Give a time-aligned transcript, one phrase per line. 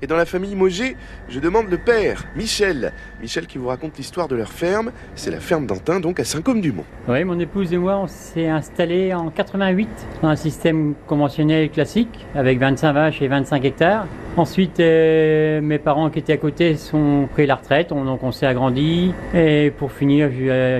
[0.00, 0.96] Et dans la famille Moget,
[1.28, 2.92] je demande le père, Michel.
[3.20, 4.92] Michel qui vous raconte l'histoire de leur ferme.
[5.16, 6.84] C'est la ferme d'Antin, donc à Saint-Côme-du-Mont.
[7.08, 9.88] Oui, mon épouse et moi, on s'est installés en 88
[10.22, 14.06] dans un système conventionnel classique avec 25 vaches et 25 hectares.
[14.38, 18.30] Ensuite, euh, mes parents qui étaient à côté sont pris la retraite, on, donc on
[18.30, 19.12] s'est agrandi.
[19.34, 20.30] Et pour finir,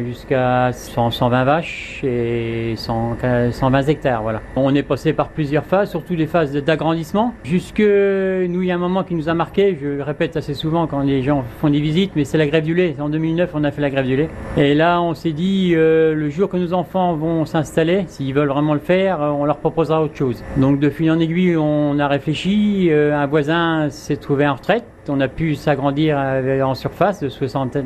[0.07, 3.17] jusqu'à 120 vaches et 100,
[3.51, 4.23] 120 hectares.
[4.23, 4.43] Voilà.
[4.55, 7.35] On est passé par plusieurs phases, surtout des phases d'agrandissement.
[7.43, 10.87] Jusque nous, il y a un moment qui nous a marqué, je répète assez souvent
[10.87, 12.95] quand les gens font des visites, mais c'est la grève du lait.
[13.01, 14.29] En 2009, on a fait la grève du lait.
[14.57, 18.49] Et là, on s'est dit, euh, le jour que nos enfants vont s'installer, s'ils veulent
[18.49, 20.45] vraiment le faire, on leur proposera autre chose.
[20.57, 22.89] Donc de fil en aiguille, on a réfléchi.
[22.91, 23.48] Euh, un voisin
[23.91, 24.85] s'est trouvé en retraite.
[25.09, 27.79] On a pu s'agrandir euh, en surface de 60,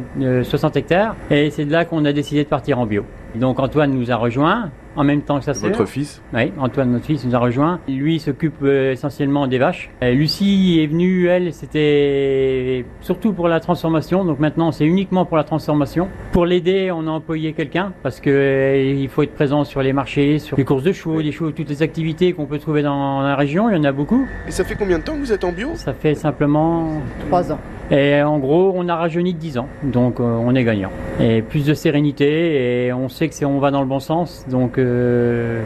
[0.42, 1.16] 60 hectares.
[1.30, 3.04] Et c'est de là qu'on a décidé de partir en bio.
[3.34, 5.70] Donc Antoine nous a rejoint en même temps que sa sœur.
[5.70, 7.80] Votre fils Oui, Antoine, notre fils, nous a rejoint.
[7.88, 9.90] Lui s'occupe euh, essentiellement des vaches.
[10.02, 14.24] Euh, Lucie est venue, elle, c'était surtout pour la transformation.
[14.24, 16.08] Donc maintenant, c'est uniquement pour la transformation.
[16.32, 19.92] Pour l'aider, on a employé quelqu'un parce que euh, il faut être présent sur les
[19.92, 23.20] marchés, sur les courses de chevaux, des chevaux, toutes les activités qu'on peut trouver dans
[23.22, 23.68] la région.
[23.70, 24.26] Il y en a beaucoup.
[24.46, 25.70] Et ça fait combien de temps que vous êtes en bio?
[25.74, 27.58] Ça fait simplement trois ans.
[27.90, 30.90] Et en gros, on a rajeuni de 10 ans, donc on est gagnant.
[31.20, 34.46] Et plus de sérénité, et on sait que c'est on va dans le bon sens.
[34.48, 35.62] Donc, euh,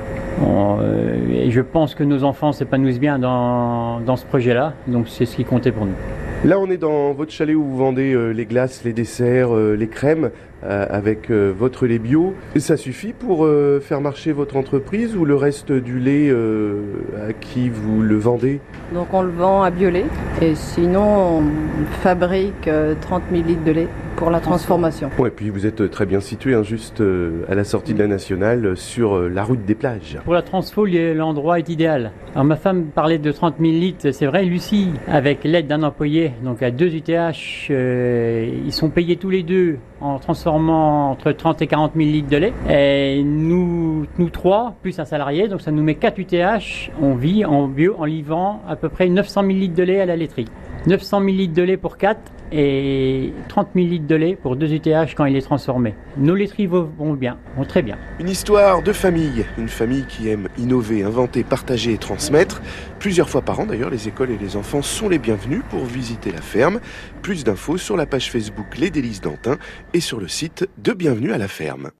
[0.47, 4.75] euh, et je pense que nos enfants s'épanouissent bien dans, dans ce projet-là.
[4.87, 5.95] Donc, c'est ce qui comptait pour nous.
[6.45, 9.75] Là, on est dans votre chalet où vous vendez euh, les glaces, les desserts, euh,
[9.75, 10.31] les crèmes
[10.65, 12.35] euh, avec votre lait bio.
[12.55, 13.49] Et ça suffit pour
[13.83, 18.61] faire marcher votre entreprise ou le reste du lait à qui vous le vendez?
[18.95, 20.05] Donc on le vend à Biolay
[20.41, 21.43] et sinon on
[22.03, 25.11] fabrique 30 000 litres de lait pour la transformation.
[25.19, 27.03] Ouais, puis vous êtes très bien situé, hein, juste
[27.49, 30.19] à la sortie de la nationale, sur la route des plages.
[30.25, 32.13] Pour la transfo, l'endroit est idéal.
[32.35, 36.33] Alors ma femme parlait de 30 000 litres, c'est vrai, Lucie, avec l'aide d'un employé,
[36.43, 41.63] donc à deux UTH, euh, ils sont payés tous les deux en transformant entre 30
[41.63, 42.53] et 40 000 litres de lait.
[42.69, 47.45] Et nous, nous trois, plus un salarié, donc ça nous met 4 UTH, on vit
[47.45, 50.47] en bio en livrant à peu près 900 000 litres de lait à la laiterie.
[50.87, 52.21] 900 000 litres de lait pour 4
[52.53, 55.95] et 30 000 litres de lait pour 2 UTH quand il est transformé.
[56.17, 57.99] Nos laiteries vont bien, vont très bien.
[58.19, 62.63] Une histoire de famille, une famille qui aime innover, inventer, partager et transmettre.
[62.99, 66.33] Plusieurs fois par an d'ailleurs, les écoles et les enfants sont les bienvenus pour visiter
[66.33, 66.81] la ferme.
[67.23, 69.57] Plus d'infos sur la page Facebook Les Délices d'Antin
[69.95, 71.91] et sur le site de Bienvenue à la ferme.